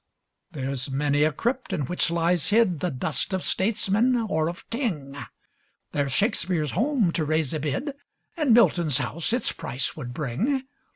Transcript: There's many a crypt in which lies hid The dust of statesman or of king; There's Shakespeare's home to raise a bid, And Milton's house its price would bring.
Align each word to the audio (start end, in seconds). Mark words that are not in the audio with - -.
There's 0.51 0.89
many 0.89 1.21
a 1.21 1.31
crypt 1.31 1.71
in 1.71 1.81
which 1.81 2.09
lies 2.09 2.49
hid 2.49 2.79
The 2.79 2.89
dust 2.89 3.33
of 3.35 3.45
statesman 3.45 4.15
or 4.17 4.49
of 4.49 4.67
king; 4.71 5.15
There's 5.91 6.11
Shakespeare's 6.11 6.71
home 6.71 7.11
to 7.11 7.23
raise 7.23 7.53
a 7.53 7.59
bid, 7.59 7.93
And 8.35 8.51
Milton's 8.51 8.97
house 8.97 9.31
its 9.31 9.51
price 9.51 9.95
would 9.95 10.11
bring. 10.11 10.63